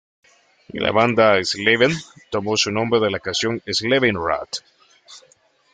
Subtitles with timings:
[0.83, 1.91] La banda Enslaved
[2.31, 4.63] tomó su nombre de la canción "Enslaved In Rot".